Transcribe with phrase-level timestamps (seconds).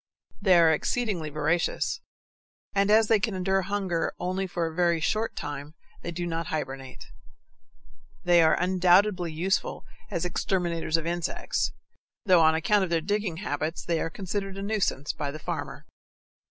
[0.41, 2.01] They are exceedingly voracious,
[2.73, 6.47] and as they can endure hunger only for a very short time, they do not
[6.47, 7.05] hibernate.
[8.23, 11.71] They are undoubtedly useful as exterminators of insects,
[12.25, 15.85] though on account of their digging habits they are considered a nuisance by the farmer.